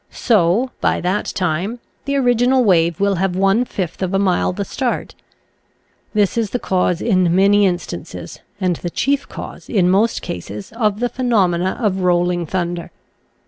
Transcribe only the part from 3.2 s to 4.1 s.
one fifth